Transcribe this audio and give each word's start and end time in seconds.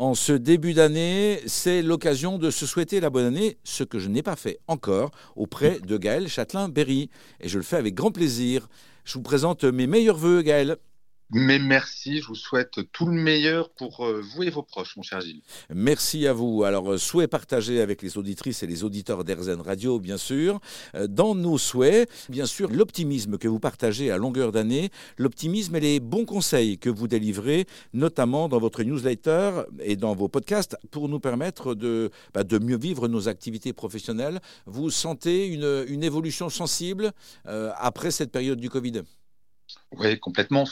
En 0.00 0.14
ce 0.14 0.32
début 0.32 0.72
d'année, 0.72 1.42
c'est 1.44 1.82
l'occasion 1.82 2.38
de 2.38 2.50
se 2.50 2.64
souhaiter 2.64 3.00
la 3.00 3.10
bonne 3.10 3.26
année, 3.26 3.58
ce 3.64 3.84
que 3.84 3.98
je 3.98 4.08
n'ai 4.08 4.22
pas 4.22 4.34
fait 4.34 4.58
encore 4.66 5.10
auprès 5.36 5.78
de 5.78 5.98
Gaël 5.98 6.26
Châtelain-Berry. 6.26 7.10
Et 7.38 7.50
je 7.50 7.58
le 7.58 7.62
fais 7.62 7.76
avec 7.76 7.96
grand 7.96 8.10
plaisir. 8.10 8.70
Je 9.04 9.12
vous 9.18 9.22
présente 9.22 9.64
mes 9.64 9.86
meilleurs 9.86 10.16
voeux, 10.16 10.40
Gaël. 10.40 10.78
Mais 11.32 11.60
merci, 11.60 12.20
je 12.20 12.26
vous 12.26 12.34
souhaite 12.34 12.80
tout 12.92 13.06
le 13.06 13.12
meilleur 13.12 13.70
pour 13.70 14.04
euh, 14.04 14.20
vous 14.20 14.42
et 14.42 14.50
vos 14.50 14.64
proches, 14.64 14.96
mon 14.96 15.02
cher 15.02 15.20
Gilles. 15.20 15.42
Merci 15.72 16.26
à 16.26 16.32
vous. 16.32 16.64
Alors, 16.64 16.92
euh, 16.92 16.98
souhait 16.98 17.28
partagé 17.28 17.80
avec 17.80 18.02
les 18.02 18.18
auditrices 18.18 18.64
et 18.64 18.66
les 18.66 18.82
auditeurs 18.82 19.22
d'Erzen 19.22 19.60
Radio, 19.60 20.00
bien 20.00 20.16
sûr. 20.16 20.58
Euh, 20.96 21.06
dans 21.06 21.36
nos 21.36 21.56
souhaits, 21.56 22.10
bien 22.28 22.46
sûr, 22.46 22.68
l'optimisme 22.70 23.38
que 23.38 23.46
vous 23.46 23.60
partagez 23.60 24.10
à 24.10 24.16
longueur 24.16 24.50
d'année, 24.50 24.90
l'optimisme 25.18 25.76
et 25.76 25.80
les 25.80 26.00
bons 26.00 26.24
conseils 26.24 26.78
que 26.78 26.90
vous 26.90 27.06
délivrez, 27.06 27.66
notamment 27.92 28.48
dans 28.48 28.58
votre 28.58 28.82
newsletter 28.82 29.62
et 29.78 29.94
dans 29.94 30.16
vos 30.16 30.28
podcasts, 30.28 30.76
pour 30.90 31.08
nous 31.08 31.20
permettre 31.20 31.76
de, 31.76 32.10
bah, 32.34 32.42
mieux 32.60 32.78
vivre 32.78 33.06
nos 33.06 33.28
activités 33.28 33.72
professionnelles. 33.72 34.40
Vous 34.66 34.90
sentez 34.90 35.46
une 35.46 36.02
évolution 36.02 36.48
sensible 36.50 37.12
après 37.44 38.10
cette 38.10 38.32
période 38.32 38.58
du 38.58 38.68
Covid? 38.68 39.02
Oui, 39.92 40.18
complètement. 40.18 40.64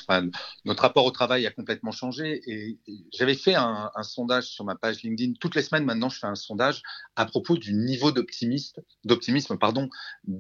notre 0.65 0.83
rapport 0.83 1.05
au 1.05 1.11
travail 1.11 1.47
a 1.47 1.51
complètement 1.51 1.91
changé. 1.91 2.41
Et, 2.47 2.79
j'avais 3.13 3.35
fait 3.35 3.55
un, 3.55 3.91
sondage 4.03 4.47
sur 4.47 4.65
ma 4.65 4.77
page 4.77 5.03
LinkedIn. 5.03 5.35
Toutes 5.41 5.55
les 5.55 5.63
semaines, 5.63 5.85
maintenant, 5.85 6.09
je 6.09 6.19
fais 6.19 6.27
un 6.27 6.35
sondage 6.35 6.83
à 7.17 7.27
propos 7.27 7.57
du 7.57 7.75
niveau 7.75 8.13
d'optimisme 8.13 9.59
pardon, 9.59 9.89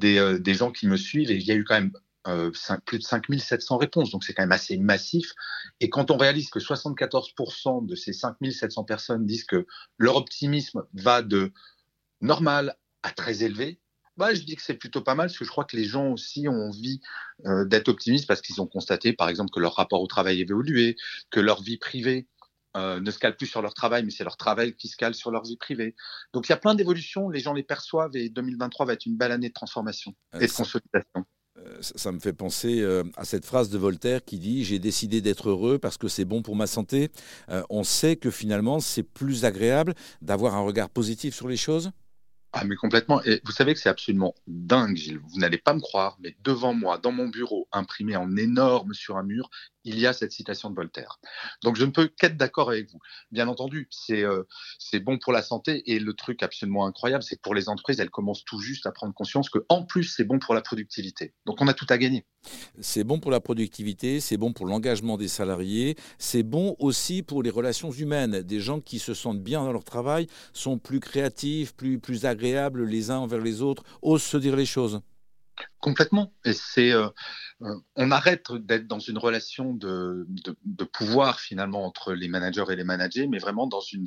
euh, 0.04 0.38
des, 0.38 0.54
gens 0.54 0.70
qui 0.70 0.86
me 0.86 0.96
suivent. 0.96 1.30
Et 1.30 1.36
il 1.36 1.44
y 1.44 1.52
a 1.52 1.54
eu 1.54 1.64
quand 1.64 1.74
même 1.74 1.92
euh, 2.26 2.50
plus 2.84 2.98
de 2.98 3.04
5700 3.04 3.76
réponses. 3.78 4.10
Donc, 4.10 4.24
c'est 4.24 4.34
quand 4.34 4.42
même 4.42 4.52
assez 4.52 4.76
massif. 4.76 5.32
Et 5.80 5.90
quand 5.90 6.10
on 6.10 6.16
réalise 6.16 6.50
que 6.50 6.60
74% 6.60 7.84
de 7.86 7.94
ces 7.94 8.12
5700 8.12 8.84
personnes 8.84 9.26
disent 9.26 9.44
que 9.44 9.66
leur 9.96 10.16
optimisme 10.16 10.84
va 10.94 11.22
de 11.22 11.52
normal 12.20 12.76
à 13.02 13.10
très 13.10 13.42
élevé, 13.42 13.80
bah, 14.18 14.34
je 14.34 14.42
dis 14.42 14.56
que 14.56 14.62
c'est 14.62 14.74
plutôt 14.74 15.00
pas 15.00 15.14
mal 15.14 15.28
parce 15.28 15.38
que 15.38 15.44
je 15.44 15.50
crois 15.50 15.64
que 15.64 15.76
les 15.76 15.84
gens 15.84 16.08
aussi 16.08 16.48
ont 16.48 16.68
envie 16.68 17.00
euh, 17.46 17.64
d'être 17.64 17.88
optimistes 17.88 18.26
parce 18.26 18.42
qu'ils 18.42 18.60
ont 18.60 18.66
constaté, 18.66 19.12
par 19.12 19.28
exemple, 19.28 19.50
que 19.50 19.60
leur 19.60 19.76
rapport 19.76 20.02
au 20.02 20.08
travail 20.08 20.40
évolué, 20.40 20.96
que 21.30 21.38
leur 21.38 21.62
vie 21.62 21.78
privée 21.78 22.26
euh, 22.76 23.00
ne 23.00 23.10
se 23.12 23.18
cale 23.20 23.36
plus 23.36 23.46
sur 23.46 23.62
leur 23.62 23.74
travail, 23.74 24.02
mais 24.02 24.10
c'est 24.10 24.24
leur 24.24 24.36
travail 24.36 24.74
qui 24.74 24.88
se 24.88 24.96
cale 24.96 25.14
sur 25.14 25.30
leur 25.30 25.44
vie 25.44 25.56
privée. 25.56 25.94
Donc 26.32 26.48
il 26.48 26.50
y 26.50 26.52
a 26.52 26.56
plein 26.56 26.74
d'évolutions, 26.74 27.28
les 27.30 27.38
gens 27.38 27.54
les 27.54 27.62
perçoivent 27.62 28.16
et 28.16 28.28
2023 28.28 28.86
va 28.86 28.92
être 28.94 29.06
une 29.06 29.16
belle 29.16 29.30
année 29.30 29.48
de 29.48 29.54
transformation 29.54 30.12
et 30.34 30.48
de 30.48 30.52
consolidation. 30.52 31.24
Ça 31.80 32.12
me 32.12 32.20
fait 32.20 32.32
penser 32.32 32.84
à 33.16 33.24
cette 33.24 33.44
phrase 33.44 33.68
de 33.68 33.78
Voltaire 33.78 34.24
qui 34.24 34.38
dit 34.38 34.64
J'ai 34.64 34.78
décidé 34.78 35.20
d'être 35.20 35.48
heureux 35.48 35.78
parce 35.78 35.96
que 35.96 36.06
c'est 36.06 36.24
bon 36.24 36.40
pour 36.40 36.54
ma 36.54 36.68
santé. 36.68 37.10
on 37.68 37.82
sait 37.82 38.14
que 38.14 38.30
finalement, 38.30 38.78
c'est 38.78 39.02
plus 39.02 39.44
agréable 39.44 39.94
d'avoir 40.22 40.54
un 40.54 40.60
regard 40.60 40.88
positif 40.88 41.34
sur 41.34 41.48
les 41.48 41.56
choses? 41.56 41.90
Ah, 42.52 42.64
mais 42.64 42.76
complètement. 42.76 43.22
Et 43.24 43.40
vous 43.44 43.52
savez 43.52 43.74
que 43.74 43.80
c'est 43.80 43.90
absolument 43.90 44.34
dingue. 44.46 44.98
Vous 45.28 45.38
n'allez 45.38 45.58
pas 45.58 45.74
me 45.74 45.80
croire, 45.80 46.16
mais 46.20 46.34
devant 46.42 46.72
moi, 46.72 46.98
dans 46.98 47.12
mon 47.12 47.28
bureau, 47.28 47.68
imprimé 47.72 48.16
en 48.16 48.36
énorme 48.36 48.94
sur 48.94 49.18
un 49.18 49.22
mur, 49.22 49.50
il 49.88 49.98
y 49.98 50.06
a 50.06 50.12
cette 50.12 50.32
citation 50.32 50.70
de 50.70 50.74
Voltaire. 50.74 51.18
Donc 51.62 51.76
je 51.76 51.84
ne 51.84 51.90
peux 51.90 52.08
qu'être 52.08 52.36
d'accord 52.36 52.70
avec 52.70 52.90
vous. 52.90 52.98
Bien 53.30 53.48
entendu, 53.48 53.88
c'est 53.90 54.22
euh, 54.22 54.44
c'est 54.78 55.00
bon 55.00 55.18
pour 55.18 55.32
la 55.32 55.42
santé 55.42 55.90
et 55.90 55.98
le 55.98 56.12
truc 56.12 56.42
absolument 56.42 56.86
incroyable, 56.86 57.22
c'est 57.22 57.36
que 57.36 57.40
pour 57.40 57.54
les 57.54 57.68
entreprises, 57.68 57.98
elles 58.00 58.10
commencent 58.10 58.44
tout 58.44 58.60
juste 58.60 58.86
à 58.86 58.92
prendre 58.92 59.14
conscience 59.14 59.48
que 59.48 59.64
en 59.68 59.84
plus 59.84 60.04
c'est 60.04 60.24
bon 60.24 60.38
pour 60.38 60.54
la 60.54 60.60
productivité. 60.60 61.34
Donc 61.46 61.60
on 61.60 61.68
a 61.68 61.74
tout 61.74 61.86
à 61.88 61.98
gagner. 61.98 62.26
C'est 62.80 63.04
bon 63.04 63.18
pour 63.18 63.30
la 63.30 63.40
productivité, 63.40 64.20
c'est 64.20 64.36
bon 64.36 64.52
pour 64.52 64.66
l'engagement 64.66 65.16
des 65.16 65.28
salariés, 65.28 65.96
c'est 66.18 66.42
bon 66.42 66.76
aussi 66.78 67.22
pour 67.22 67.42
les 67.42 67.50
relations 67.50 67.90
humaines. 67.90 68.42
Des 68.42 68.60
gens 68.60 68.80
qui 68.80 68.98
se 68.98 69.14
sentent 69.14 69.42
bien 69.42 69.64
dans 69.64 69.72
leur 69.72 69.84
travail 69.84 70.28
sont 70.52 70.78
plus 70.78 71.00
créatifs, 71.00 71.74
plus 71.74 71.98
plus 71.98 72.26
agréables 72.26 72.84
les 72.84 73.10
uns 73.10 73.18
envers 73.18 73.40
les 73.40 73.62
autres, 73.62 73.82
osent 74.02 74.22
se 74.22 74.36
dire 74.36 74.54
les 74.54 74.66
choses. 74.66 75.00
Complètement. 75.80 76.32
Et 76.44 76.52
c'est, 76.52 76.92
euh, 76.92 77.08
euh, 77.62 77.74
on 77.94 78.10
arrête 78.10 78.52
d'être 78.52 78.86
dans 78.86 78.98
une 78.98 79.18
relation 79.18 79.74
de, 79.74 80.26
pouvoir 80.92 81.40
finalement 81.40 81.84
entre 81.84 82.12
les 82.12 82.28
managers 82.28 82.64
et 82.70 82.76
les 82.76 82.84
managers, 82.84 83.26
mais 83.28 83.38
vraiment 83.38 83.66
dans 83.66 83.80
une 83.80 84.06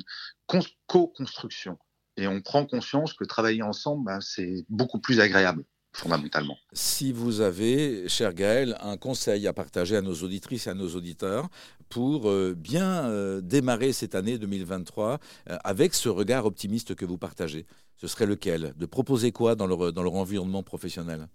co-construction. 0.86 1.78
Et 2.16 2.26
on 2.26 2.42
prend 2.42 2.66
conscience 2.66 3.14
que 3.14 3.24
travailler 3.24 3.62
ensemble, 3.62 4.04
ben, 4.04 4.20
c'est 4.20 4.64
beaucoup 4.68 5.00
plus 5.00 5.20
agréable 5.20 5.64
fondamentalement. 5.94 6.56
Si 6.72 7.12
vous 7.12 7.42
avez, 7.42 8.08
cher 8.08 8.32
Gaël, 8.32 8.78
un 8.80 8.96
conseil 8.96 9.46
à 9.46 9.52
partager 9.52 9.96
à 9.96 10.00
nos 10.00 10.14
auditrices 10.14 10.66
et 10.66 10.70
à 10.70 10.74
nos 10.74 10.88
auditeurs 10.94 11.48
pour 11.90 12.30
euh, 12.30 12.54
bien 12.56 13.40
démarrer 13.40 13.92
cette 13.92 14.14
année 14.14 14.38
2023 14.38 15.18
avec 15.46 15.94
ce 15.94 16.08
regard 16.08 16.46
optimiste 16.46 16.94
que 16.94 17.04
vous 17.04 17.18
partagez, 17.18 17.66
ce 17.98 18.06
serait 18.06 18.26
lequel? 18.26 18.72
De 18.76 18.86
proposer 18.86 19.32
quoi 19.32 19.54
dans 19.54 19.66
leur 19.66 20.14
environnement 20.14 20.62
professionnel? 20.62 21.28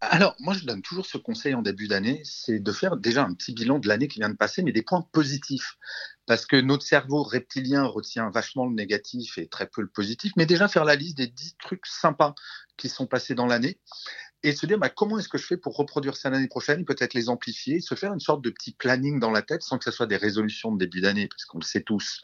Alors, 0.00 0.36
moi, 0.40 0.52
je 0.52 0.64
donne 0.64 0.82
toujours 0.82 1.06
ce 1.06 1.16
conseil 1.16 1.54
en 1.54 1.62
début 1.62 1.88
d'année, 1.88 2.20
c'est 2.24 2.58
de 2.58 2.72
faire 2.72 2.96
déjà 2.96 3.24
un 3.24 3.32
petit 3.32 3.52
bilan 3.52 3.78
de 3.78 3.88
l'année 3.88 4.08
qui 4.08 4.18
vient 4.18 4.28
de 4.28 4.36
passer, 4.36 4.62
mais 4.62 4.72
des 4.72 4.82
points 4.82 5.06
positifs. 5.12 5.78
Parce 6.26 6.44
que 6.44 6.56
notre 6.56 6.84
cerveau 6.84 7.22
reptilien 7.22 7.84
retient 7.84 8.30
vachement 8.30 8.66
le 8.66 8.74
négatif 8.74 9.38
et 9.38 9.48
très 9.48 9.66
peu 9.66 9.80
le 9.80 9.88
positif, 9.88 10.32
mais 10.36 10.44
déjà 10.44 10.68
faire 10.68 10.84
la 10.84 10.96
liste 10.96 11.16
des 11.16 11.28
10 11.28 11.56
trucs 11.58 11.86
sympas 11.86 12.34
qui 12.76 12.88
sont 12.88 13.06
passés 13.06 13.34
dans 13.34 13.46
l'année 13.46 13.80
et 14.42 14.52
se 14.52 14.66
dire 14.66 14.78
bah, 14.78 14.90
comment 14.90 15.18
est-ce 15.18 15.28
que 15.28 15.38
je 15.38 15.46
fais 15.46 15.56
pour 15.56 15.76
reproduire 15.76 16.16
ça 16.16 16.28
l'année 16.28 16.48
prochaine, 16.48 16.84
peut-être 16.84 17.14
les 17.14 17.28
amplifier, 17.28 17.80
se 17.80 17.94
faire 17.94 18.12
une 18.12 18.20
sorte 18.20 18.42
de 18.42 18.50
petit 18.50 18.72
planning 18.72 19.18
dans 19.18 19.30
la 19.30 19.42
tête 19.42 19.62
sans 19.62 19.78
que 19.78 19.84
ce 19.84 19.90
soit 19.90 20.06
des 20.06 20.16
résolutions 20.16 20.72
de 20.72 20.78
début 20.78 21.00
d'année, 21.00 21.28
parce 21.28 21.44
qu'on 21.46 21.58
le 21.58 21.64
sait 21.64 21.82
tous 21.82 22.20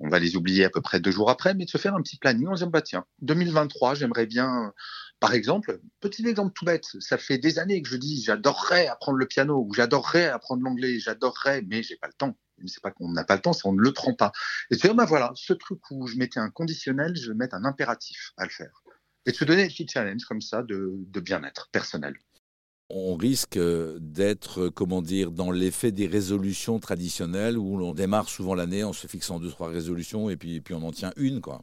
on 0.00 0.08
va 0.08 0.18
les 0.18 0.36
oublier 0.36 0.64
à 0.64 0.70
peu 0.70 0.80
près 0.80 1.00
deux 1.00 1.10
jours 1.10 1.30
après, 1.30 1.54
mais 1.54 1.64
de 1.64 1.70
se 1.70 1.78
faire 1.78 1.94
un 1.94 2.02
petit 2.02 2.18
planning 2.18 2.46
en 2.46 2.54
disant, 2.54 2.68
bah 2.68 2.82
tiens, 2.82 3.04
2023, 3.22 3.94
j'aimerais 3.94 4.26
bien, 4.26 4.72
par 5.20 5.34
exemple, 5.34 5.80
petit 6.00 6.26
exemple 6.26 6.52
tout 6.54 6.64
bête, 6.64 6.86
ça 7.00 7.18
fait 7.18 7.38
des 7.38 7.58
années 7.58 7.82
que 7.82 7.88
je 7.88 7.96
dis, 7.96 8.22
j'adorerais 8.22 8.86
apprendre 8.86 9.18
le 9.18 9.26
piano, 9.26 9.64
ou 9.66 9.74
j'adorerais 9.74 10.28
apprendre 10.28 10.62
l'anglais, 10.62 11.00
j'adorerais, 11.00 11.62
mais 11.62 11.82
j'ai 11.82 11.96
pas 11.96 12.06
le 12.06 12.12
temps. 12.12 12.36
C'est 12.66 12.82
pas 12.82 12.90
qu'on 12.90 13.10
n'a 13.10 13.24
pas 13.24 13.36
le 13.36 13.42
temps, 13.42 13.52
c'est 13.52 13.62
qu'on 13.62 13.72
ne 13.72 13.82
le 13.82 13.92
prend 13.92 14.14
pas. 14.14 14.32
Et 14.70 14.76
dire, 14.76 14.94
bah 14.94 15.04
voilà, 15.04 15.32
ce 15.36 15.52
truc 15.52 15.80
où 15.90 16.06
je 16.06 16.16
mettais 16.16 16.40
un 16.40 16.50
conditionnel, 16.50 17.14
je 17.16 17.30
vais 17.30 17.36
mettre 17.36 17.54
un 17.54 17.64
impératif 17.64 18.32
à 18.36 18.44
le 18.44 18.50
faire. 18.50 18.82
Et 19.26 19.32
de 19.32 19.36
se 19.36 19.44
donner 19.44 19.62
des 19.62 19.68
petits 19.68 19.86
challenges 19.86 20.24
comme 20.24 20.40
ça 20.40 20.62
de, 20.62 21.20
bien-être 21.20 21.68
personnel 21.70 22.14
on 22.90 23.16
risque 23.16 23.58
d'être, 24.00 24.70
comment 24.70 25.02
dire, 25.02 25.30
dans 25.30 25.50
l'effet 25.50 25.92
des 25.92 26.06
résolutions 26.06 26.78
traditionnelles 26.78 27.58
où 27.58 27.76
l'on 27.76 27.92
démarre 27.92 28.30
souvent 28.30 28.54
l'année 28.54 28.82
en 28.82 28.94
se 28.94 29.06
fixant 29.06 29.38
deux, 29.38 29.50
trois 29.50 29.68
résolutions 29.68 30.30
et 30.30 30.38
puis, 30.38 30.62
puis 30.62 30.72
on 30.72 30.82
en 30.82 30.90
tient 30.90 31.12
une, 31.18 31.42
quoi. 31.42 31.62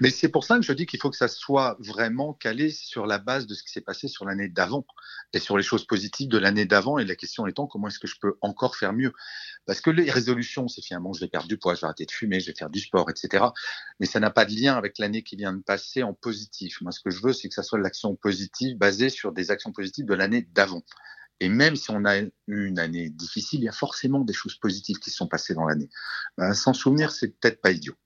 Mais 0.00 0.10
c'est 0.10 0.28
pour 0.28 0.44
ça 0.44 0.56
que 0.56 0.62
je 0.62 0.72
dis 0.72 0.86
qu'il 0.86 1.00
faut 1.00 1.10
que 1.10 1.16
ça 1.16 1.28
soit 1.28 1.76
vraiment 1.80 2.32
calé 2.34 2.70
sur 2.70 3.06
la 3.06 3.18
base 3.18 3.46
de 3.46 3.54
ce 3.54 3.62
qui 3.62 3.70
s'est 3.70 3.80
passé 3.80 4.08
sur 4.08 4.24
l'année 4.24 4.48
d'avant 4.48 4.84
et 5.32 5.38
sur 5.38 5.56
les 5.56 5.62
choses 5.62 5.86
positives 5.86 6.28
de 6.28 6.38
l'année 6.38 6.66
d'avant. 6.66 6.98
Et 6.98 7.04
la 7.04 7.16
question 7.16 7.46
étant 7.46 7.66
comment 7.66 7.88
est-ce 7.88 7.98
que 7.98 8.06
je 8.06 8.16
peux 8.20 8.36
encore 8.40 8.76
faire 8.76 8.92
mieux? 8.92 9.12
Parce 9.66 9.80
que 9.80 9.90
les 9.90 10.10
résolutions, 10.10 10.68
c'est 10.68 10.82
finalement 10.82 11.12
je 11.12 11.20
vais 11.20 11.28
perdre 11.28 11.48
du 11.48 11.58
poids, 11.58 11.74
je 11.74 11.80
vais 11.80 11.86
arrêter 11.86 12.06
de 12.06 12.10
fumer, 12.10 12.40
je 12.40 12.46
vais 12.46 12.56
faire 12.56 12.70
du 12.70 12.80
sport, 12.80 13.08
etc. 13.10 13.44
Mais 14.00 14.06
ça 14.06 14.20
n'a 14.20 14.30
pas 14.30 14.44
de 14.44 14.54
lien 14.54 14.74
avec 14.76 14.98
l'année 14.98 15.22
qui 15.22 15.36
vient 15.36 15.52
de 15.52 15.62
passer 15.62 16.02
en 16.02 16.14
positif. 16.14 16.80
Moi, 16.80 16.92
ce 16.92 17.00
que 17.00 17.10
je 17.10 17.20
veux, 17.22 17.32
c'est 17.32 17.48
que 17.48 17.54
ça 17.54 17.62
soit 17.62 17.78
l'action 17.78 18.14
positive 18.16 18.76
basée 18.76 19.08
sur 19.08 19.32
des 19.32 19.50
actions 19.50 19.72
positives 19.72 20.06
de 20.06 20.14
l'année 20.14 20.42
d'avant. 20.52 20.82
Et 21.40 21.48
même 21.48 21.74
si 21.74 21.90
on 21.90 22.04
a 22.04 22.20
eu 22.20 22.30
une 22.46 22.78
année 22.78 23.10
difficile, 23.10 23.60
il 23.60 23.64
y 23.64 23.68
a 23.68 23.72
forcément 23.72 24.20
des 24.20 24.32
choses 24.32 24.54
positives 24.56 24.98
qui 24.98 25.10
se 25.10 25.16
sont 25.16 25.26
passées 25.26 25.54
dans 25.54 25.66
l'année. 25.66 25.88
Ben, 26.38 26.54
S'en 26.54 26.72
souvenir, 26.72 27.10
c'est 27.10 27.28
peut-être 27.28 27.60
pas 27.60 27.72
idiot. 27.72 27.96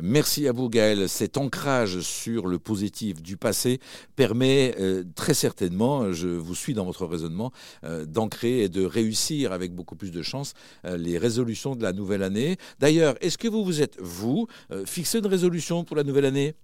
Merci 0.00 0.48
à 0.48 0.52
vous 0.52 0.68
Gaël. 0.68 1.08
Cet 1.08 1.36
ancrage 1.36 2.00
sur 2.00 2.46
le 2.46 2.58
positif 2.58 3.22
du 3.22 3.36
passé 3.36 3.80
permet 4.16 4.74
euh, 4.78 5.04
très 5.14 5.34
certainement, 5.34 6.12
je 6.12 6.28
vous 6.28 6.54
suis 6.54 6.74
dans 6.74 6.84
votre 6.84 7.06
raisonnement, 7.06 7.52
euh, 7.84 8.04
d'ancrer 8.04 8.62
et 8.62 8.68
de 8.68 8.84
réussir 8.84 9.52
avec 9.52 9.72
beaucoup 9.74 9.96
plus 9.96 10.10
de 10.10 10.22
chance 10.22 10.54
euh, 10.84 10.96
les 10.96 11.18
résolutions 11.18 11.76
de 11.76 11.82
la 11.82 11.92
nouvelle 11.92 12.22
année. 12.22 12.56
D'ailleurs, 12.78 13.16
est-ce 13.20 13.38
que 13.38 13.48
vous 13.48 13.64
vous 13.64 13.82
êtes, 13.82 13.98
vous, 14.00 14.46
fixé 14.86 15.18
une 15.18 15.26
résolution 15.26 15.84
pour 15.84 15.96
la 15.96 16.04
nouvelle 16.04 16.24
année? 16.24 16.54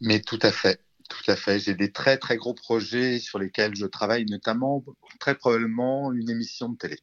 Mais 0.00 0.20
tout 0.20 0.38
à 0.42 0.52
fait. 0.52 0.80
Tout 1.08 1.30
à 1.30 1.36
fait. 1.36 1.60
J'ai 1.60 1.74
des 1.74 1.92
très 1.92 2.18
très 2.18 2.36
gros 2.36 2.54
projets 2.54 3.18
sur 3.18 3.38
lesquels 3.38 3.76
je 3.76 3.86
travaille, 3.86 4.26
notamment 4.26 4.84
très 5.20 5.34
probablement 5.34 6.12
une 6.12 6.28
émission 6.28 6.68
de 6.68 6.76
télé. 6.76 6.98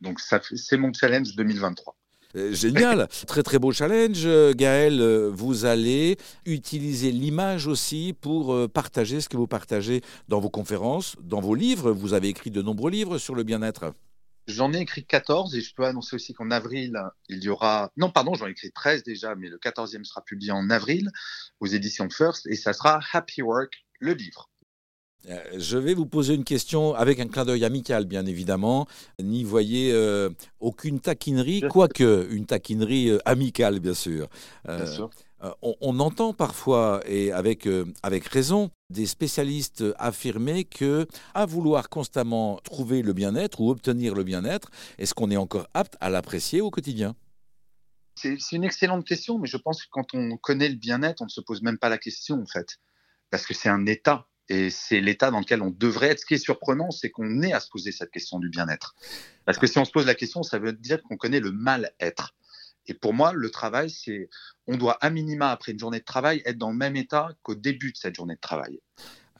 Donc 0.00 0.20
c'est 0.20 0.76
mon 0.76 0.92
challenge 0.92 1.34
2023. 1.34 1.95
Euh, 2.36 2.52
génial, 2.52 3.08
très 3.26 3.42
très 3.42 3.58
beau 3.58 3.72
challenge. 3.72 4.26
Gaël, 4.54 5.00
euh, 5.00 5.30
vous 5.32 5.64
allez 5.64 6.18
utiliser 6.44 7.10
l'image 7.10 7.66
aussi 7.66 8.14
pour 8.20 8.52
euh, 8.52 8.68
partager 8.68 9.20
ce 9.20 9.28
que 9.28 9.36
vous 9.36 9.46
partagez 9.46 10.02
dans 10.28 10.40
vos 10.40 10.50
conférences, 10.50 11.16
dans 11.22 11.40
vos 11.40 11.54
livres. 11.54 11.92
Vous 11.92 12.12
avez 12.12 12.28
écrit 12.28 12.50
de 12.50 12.62
nombreux 12.62 12.90
livres 12.90 13.18
sur 13.18 13.34
le 13.34 13.42
bien-être. 13.42 13.92
J'en 14.46 14.72
ai 14.72 14.80
écrit 14.80 15.04
14 15.04 15.56
et 15.56 15.60
je 15.60 15.74
peux 15.74 15.84
annoncer 15.84 16.14
aussi 16.14 16.32
qu'en 16.32 16.52
avril, 16.52 16.96
il 17.28 17.42
y 17.42 17.48
aura... 17.48 17.90
Non, 17.96 18.10
pardon, 18.10 18.34
j'en 18.34 18.46
ai 18.46 18.50
écrit 18.50 18.70
13 18.70 19.02
déjà, 19.02 19.34
mais 19.34 19.48
le 19.48 19.58
14e 19.58 20.04
sera 20.04 20.22
publié 20.22 20.52
en 20.52 20.70
avril 20.70 21.10
aux 21.58 21.66
éditions 21.66 22.08
First 22.10 22.46
et 22.46 22.54
ça 22.54 22.72
sera 22.72 23.00
Happy 23.12 23.42
Work, 23.42 23.72
le 23.98 24.12
livre. 24.12 24.48
Euh, 25.28 25.40
je 25.56 25.76
vais 25.76 25.94
vous 25.94 26.06
poser 26.06 26.34
une 26.34 26.44
question 26.44 26.94
avec 26.94 27.18
un 27.18 27.26
clin 27.26 27.44
d'œil 27.44 27.64
amical, 27.64 28.04
bien 28.04 28.26
évidemment. 28.26 28.86
N'y 29.20 29.44
voyez 29.44 29.92
euh, 29.92 30.30
aucune 30.60 31.00
taquinerie, 31.00 31.62
quoique 31.62 32.28
une 32.30 32.46
taquinerie 32.46 33.10
euh, 33.10 33.18
amicale, 33.24 33.80
bien 33.80 33.94
sûr. 33.94 34.28
On, 35.62 36.00
entend 36.00 36.32
parfois, 36.32 37.02
et 37.06 37.30
avec, 37.30 37.68
avec 38.02 38.26
raison, 38.26 38.70
des 38.90 39.06
spécialistes 39.06 39.84
affirmer 39.96 40.64
que, 40.64 41.06
à 41.34 41.46
vouloir 41.46 41.88
constamment 41.88 42.58
trouver 42.64 43.02
le 43.02 43.12
bien-être 43.12 43.60
ou 43.60 43.70
obtenir 43.70 44.14
le 44.14 44.24
bien-être, 44.24 44.70
est-ce 44.98 45.14
qu'on 45.14 45.30
est 45.30 45.36
encore 45.36 45.68
apte 45.72 45.96
à 46.00 46.10
l'apprécier 46.10 46.60
au 46.62 46.70
quotidien? 46.70 47.14
C'est 48.16 48.38
une 48.52 48.64
excellente 48.64 49.06
question, 49.06 49.38
mais 49.38 49.46
je 49.46 49.58
pense 49.58 49.84
que 49.84 49.88
quand 49.90 50.14
on 50.14 50.36
connaît 50.38 50.70
le 50.70 50.76
bien-être, 50.76 51.20
on 51.22 51.26
ne 51.26 51.30
se 51.30 51.42
pose 51.42 51.62
même 51.62 51.78
pas 51.78 51.90
la 51.90 51.98
question, 51.98 52.40
en 52.40 52.46
fait. 52.46 52.78
Parce 53.30 53.46
que 53.46 53.54
c'est 53.54 53.68
un 53.68 53.86
état 53.86 54.26
et 54.48 54.70
c'est 54.70 55.00
l'état 55.00 55.30
dans 55.30 55.40
lequel 55.40 55.62
on 55.62 55.70
devrait 55.70 56.08
être. 56.08 56.20
Ce 56.20 56.26
qui 56.26 56.34
est 56.34 56.38
surprenant, 56.38 56.90
c'est 56.90 57.10
qu'on 57.10 57.42
est 57.42 57.52
à 57.52 57.60
se 57.60 57.68
poser 57.68 57.92
cette 57.92 58.10
question 58.10 58.38
du 58.38 58.48
bien-être. 58.48 58.94
Parce 59.44 59.58
que 59.58 59.66
si 59.66 59.78
on 59.78 59.84
se 59.84 59.90
pose 59.90 60.06
la 60.06 60.14
question, 60.14 60.42
ça 60.42 60.58
veut 60.58 60.72
dire 60.72 61.02
qu'on 61.02 61.16
connaît 61.16 61.40
le 61.40 61.52
mal-être. 61.52 62.34
Et 62.86 62.94
pour 62.94 63.14
moi, 63.14 63.32
le 63.32 63.50
travail, 63.50 63.90
c'est, 63.90 64.30
on 64.66 64.76
doit 64.76 64.96
à 65.00 65.10
minima, 65.10 65.50
après 65.50 65.72
une 65.72 65.78
journée 65.78 65.98
de 65.98 66.04
travail, 66.04 66.42
être 66.44 66.58
dans 66.58 66.70
le 66.70 66.76
même 66.76 66.96
état 66.96 67.30
qu'au 67.42 67.56
début 67.56 67.92
de 67.92 67.96
cette 67.96 68.14
journée 68.14 68.36
de 68.36 68.40
travail. 68.40 68.80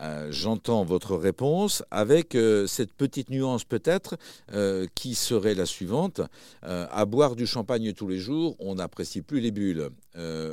Euh, 0.00 0.28
j'entends 0.30 0.84
votre 0.84 1.16
réponse 1.16 1.82
avec 1.90 2.34
euh, 2.34 2.66
cette 2.66 2.92
petite 2.92 3.30
nuance 3.30 3.64
peut-être 3.64 4.16
euh, 4.52 4.86
qui 4.94 5.14
serait 5.14 5.54
la 5.54 5.66
suivante. 5.66 6.20
à 6.62 7.04
boire 7.06 7.36
du 7.36 7.46
champagne 7.46 7.92
tous 7.92 8.08
les 8.08 8.18
jours, 8.18 8.56
on 8.58 8.76
n'apprécie 8.76 9.22
plus 9.22 9.40
les 9.40 9.50
bulles. 9.50 9.90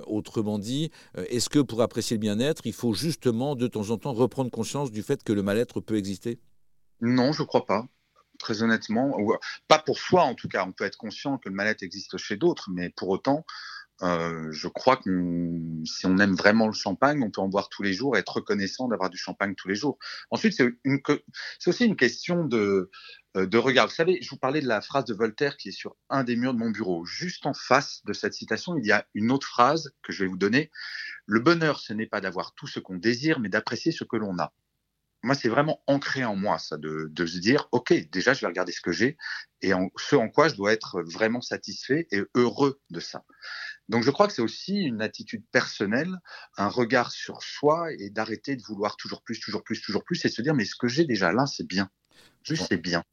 autrement 0.07 0.59
dit, 0.59 0.91
est-ce 1.29 1.49
que 1.49 1.59
pour 1.59 1.81
apprécier 1.81 2.17
le 2.17 2.21
bien-être, 2.21 2.61
il 2.65 2.73
faut 2.73 2.93
justement 2.93 3.55
de 3.55 3.67
temps 3.67 3.89
en 3.89 3.97
temps 3.97 4.13
reprendre 4.13 4.51
conscience 4.51 4.91
du 4.91 5.03
fait 5.03 5.23
que 5.23 5.33
le 5.33 5.41
mal-être 5.41 5.79
peut 5.79 5.97
exister? 5.97 6.39
Non, 7.01 7.31
je 7.31 7.41
ne 7.41 7.47
crois 7.47 7.65
pas. 7.65 7.87
Très 8.39 8.63
honnêtement, 8.63 9.15
pas 9.67 9.79
pour 9.79 9.97
soi 9.97 10.23
en 10.23 10.35
tout 10.35 10.47
cas. 10.47 10.65
On 10.67 10.71
peut 10.71 10.85
être 10.85 10.97
conscient 10.97 11.37
que 11.37 11.49
le 11.49 11.55
mal-être 11.55 11.83
existe 11.83 12.17
chez 12.17 12.35
d'autres, 12.35 12.69
mais 12.71 12.89
pour 12.89 13.09
autant, 13.09 13.45
euh, 14.01 14.51
je 14.51 14.67
crois 14.67 14.97
que 14.97 15.59
si 15.85 16.05
on 16.05 16.17
aime 16.17 16.35
vraiment 16.35 16.67
le 16.67 16.73
champagne, 16.73 17.21
on 17.23 17.29
peut 17.29 17.41
en 17.41 17.47
boire 17.47 17.69
tous 17.69 17.83
les 17.83 17.93
jours 17.93 18.15
et 18.15 18.19
être 18.19 18.37
reconnaissant 18.37 18.87
d'avoir 18.87 19.09
du 19.09 19.17
champagne 19.17 19.53
tous 19.55 19.67
les 19.67 19.75
jours. 19.75 19.97
Ensuite, 20.31 20.53
c'est 20.53 21.69
aussi 21.69 21.85
une 21.85 21.95
question 21.95 22.45
de, 22.45 22.89
euh, 23.37 23.45
de 23.45 23.57
regard. 23.57 23.87
Vous 23.87 23.93
savez, 23.93 24.19
je 24.21 24.29
vous 24.29 24.37
parlais 24.37 24.61
de 24.61 24.67
la 24.67 24.81
phrase 24.81 25.05
de 25.05 25.13
Voltaire 25.13 25.57
qui 25.57 25.69
est 25.69 25.73
sur 25.73 25.95
un 26.09 26.23
des 26.23 26.35
murs 26.35 26.53
de 26.53 26.59
mon 26.59 26.71
bureau. 26.71 27.05
Juste 27.05 27.45
en 27.45 27.53
face 27.53 28.01
de 28.05 28.13
cette 28.13 28.33
citation, 28.33 28.75
il 28.77 28.85
y 28.85 28.91
a 28.91 29.05
une 29.13 29.31
autre 29.31 29.47
phrase 29.47 29.93
que 30.01 30.11
je 30.11 30.23
vais 30.23 30.29
vous 30.29 30.37
donner. 30.37 30.71
Le 31.25 31.39
bonheur, 31.39 31.79
ce 31.79 31.93
n'est 31.93 32.07
pas 32.07 32.19
d'avoir 32.19 32.55
tout 32.55 32.67
ce 32.67 32.79
qu'on 32.79 32.97
désire, 32.97 33.39
mais 33.39 33.49
d'apprécier 33.49 33.91
ce 33.91 34.03
que 34.03 34.17
l'on 34.17 34.37
a 34.39 34.53
moi, 35.23 35.35
c'est 35.35 35.49
vraiment 35.49 35.81
ancré 35.87 36.25
en 36.25 36.35
moi, 36.35 36.59
ça, 36.59 36.77
de, 36.77 37.07
de, 37.09 37.25
se 37.25 37.37
dire, 37.37 37.69
OK, 37.71 37.93
déjà, 38.11 38.33
je 38.33 38.41
vais 38.41 38.47
regarder 38.47 38.73
ce 38.73 38.81
que 38.81 38.91
j'ai 38.91 39.17
et 39.61 39.71
ce 39.97 40.15
en 40.17 40.27
quoi 40.29 40.49
je 40.49 40.55
dois 40.55 40.73
être 40.73 41.01
vraiment 41.01 41.39
satisfait 41.39 42.07
et 42.11 42.21
heureux 42.35 42.81
de 42.89 42.99
ça. 42.99 43.23
Donc, 43.89 44.03
je 44.03 44.11
crois 44.11 44.27
que 44.27 44.33
c'est 44.33 44.41
aussi 44.41 44.75
une 44.75 45.01
attitude 45.01 45.43
personnelle, 45.51 46.15
un 46.57 46.67
regard 46.67 47.11
sur 47.11 47.43
soi 47.43 47.91
et 47.93 48.09
d'arrêter 48.09 48.55
de 48.55 48.63
vouloir 48.63 48.95
toujours 48.95 49.21
plus, 49.21 49.39
toujours 49.39 49.63
plus, 49.63 49.81
toujours 49.81 50.03
plus 50.03 50.23
et 50.25 50.29
se 50.29 50.41
dire, 50.41 50.53
mais 50.53 50.65
ce 50.65 50.75
que 50.75 50.87
j'ai 50.87 51.05
déjà 51.05 51.33
là, 51.33 51.45
c'est 51.45 51.67
bien. 51.67 51.89
Juste, 52.43 52.65
c'est 52.69 52.77
bien 52.77 53.03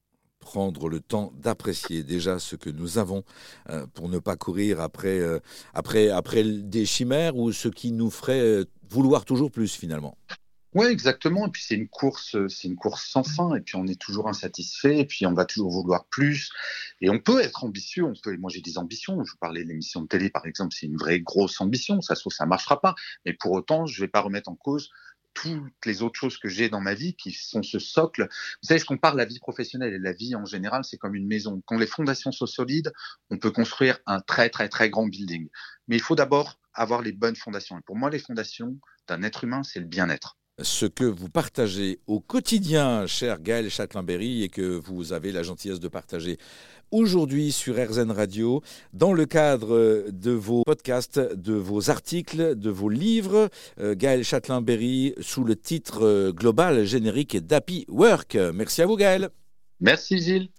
prendre 0.41 0.89
le 0.89 1.01
temps 1.01 1.33
d'apprécier 1.37 2.03
déjà 2.03 2.39
ce 2.39 2.57
que 2.57 2.71
nous 2.71 2.99
avons 2.99 3.23
euh, 3.69 3.87
pour 3.95 4.09
ne 4.09 4.19
pas 4.19 4.37
courir 4.37 4.81
après, 4.81 5.21
euh, 5.21 5.39
après, 5.75 6.09
après 6.09 6.43
des 6.43 6.87
chimères 6.87 7.37
ou 7.37 7.53
ce 7.53 7.69
qui 7.69 7.93
nous 7.93 8.11
ferait 8.11 8.41
euh, 8.41 8.65
vouloir 8.89 9.25
toujours 9.25 9.53
plus 9.53 9.73
finalement. 9.75 10.17
Oui, 10.75 10.87
exactement. 10.87 11.47
Et 11.49 11.51
puis 11.51 11.63
c'est 11.67 11.75
une 11.75 11.89
course, 11.89 12.37
c'est 12.49 12.69
une 12.69 12.77
course 12.77 13.05
sans 13.09 13.25
fin. 13.25 13.55
Et 13.57 13.61
puis 13.61 13.75
on 13.77 13.87
est 13.89 14.01
toujours 14.01 14.29
insatisfait. 14.29 15.01
Et 15.01 15.05
puis 15.05 15.27
on 15.27 15.33
va 15.33 15.45
toujours 15.45 15.71
vouloir 15.73 16.07
plus. 16.07 16.51
Et 17.01 17.11
on 17.11 17.19
peut 17.19 17.41
être 17.41 17.65
ambitieux. 17.65 18.05
On 18.05 18.15
peut. 18.23 18.37
Moi 18.37 18.51
j'ai 18.55 18.61
des 18.61 18.79
ambitions. 18.79 19.25
Je 19.25 19.33
vous 19.33 19.39
parlais 19.39 19.65
de 19.65 19.69
l'émission 19.69 20.03
de 20.03 20.07
télé 20.07 20.31
par 20.31 20.47
exemple. 20.47 20.75
C'est 20.79 20.87
une 20.87 20.97
vraie 20.97 21.21
grosse 21.21 21.61
ambition. 21.61 22.01
Ça 22.03 22.15
trouve 22.15 22.33
ça 22.33 22.47
marchera 22.47 22.81
pas. 22.81 22.95
Mais 23.27 23.33
pour 23.33 23.53
autant, 23.53 23.87
je 23.87 24.01
vais 24.01 24.09
pas 24.09 24.21
remettre 24.21 24.49
en 24.49 24.55
cause 24.55 24.91
toutes 25.35 25.87
les 25.87 26.03
autres 26.03 26.19
choses 26.19 26.39
que 26.39 26.49
j'ai 26.49 26.69
dans 26.69 26.81
ma 26.81 26.95
vie 26.95 27.15
qui 27.15 27.33
sont 27.33 27.63
ce 27.63 27.79
socle. 27.79 28.29
Vous 28.63 28.67
savez, 28.67 28.81
je 28.81 28.85
compare 28.85 29.15
la 29.15 29.25
vie 29.25 29.39
professionnelle 29.39 29.95
et 29.95 29.99
la 29.99 30.13
vie 30.13 30.35
en 30.35 30.45
général, 30.45 30.85
c'est 30.85 30.99
comme 30.99 31.15
une 31.15 31.27
maison. 31.27 31.63
Quand 31.67 31.79
les 31.79 31.87
fondations 31.87 32.33
sont 32.33 32.47
solides, 32.47 32.93
on 33.31 33.39
peut 33.39 33.53
construire 33.53 33.99
un 34.07 34.21
très 34.21 34.51
très 34.51 34.69
très 34.69 34.91
grand 34.91 35.07
building. 35.07 35.49
Mais 35.89 35.97
il 35.97 36.03
faut 36.03 36.17
d'abord 36.17 36.59
avoir 36.75 37.03
les 37.03 37.13
bonnes 37.13 37.37
fondations. 37.37 37.79
Et 37.79 37.83
pour 37.83 37.97
moi, 37.97 38.11
les 38.11 38.19
fondations 38.19 38.79
d'un 39.09 39.23
être 39.23 39.45
humain, 39.45 39.63
c'est 39.63 39.81
le 39.81 39.87
bien-être 39.87 40.40
ce 40.63 40.87
que 40.87 41.05
vous 41.05 41.29
partagez 41.29 42.01
au 42.07 42.21
quotidien, 42.21 43.07
cher 43.07 43.41
Gaël 43.41 43.71
Châtelain-Berry, 43.71 44.43
et 44.43 44.49
que 44.49 44.63
vous 44.63 45.13
avez 45.13 45.33
la 45.33 45.43
gentillesse 45.43 45.81
de 45.81 45.89
partager 45.89 46.39
aujourd'hui 46.91 47.53
sur 47.53 47.77
RZN 47.77 48.11
Radio, 48.11 48.63
dans 48.93 49.13
le 49.13 49.27
cadre 49.27 50.11
de 50.11 50.31
vos 50.31 50.63
podcasts, 50.65 51.19
de 51.19 51.55
vos 51.55 51.91
articles, 51.91 52.57
de 52.57 52.71
vos 52.71 52.89
livres. 52.89 53.49
Euh, 53.79 53.95
Gaël 53.97 54.25
Châtelain-Berry, 54.25 55.15
sous 55.21 55.45
le 55.45 55.57
titre 55.57 56.05
euh, 56.05 56.33
global 56.33 56.85
générique 56.85 57.37
d'Happy 57.39 57.85
Work. 57.89 58.37
Merci 58.55 58.83
à 58.83 58.87
vous, 58.87 58.97
Gaël. 58.97 59.31
Merci, 59.81 60.19
Gilles. 60.19 60.51